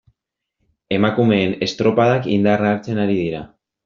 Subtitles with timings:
[0.95, 3.43] Emakumeen estropadak indarra hartzen ari dira.